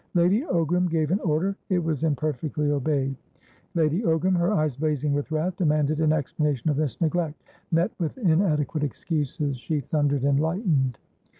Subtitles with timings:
[0.15, 3.15] Lady Ogram gave an order; it was imperfectly obeyed.
[3.75, 7.39] Lady Ogram, her eyes blazing with wrath, demanded an explanation of this neglect;
[7.71, 10.97] met with inadequate excuses, she thundered and lightened.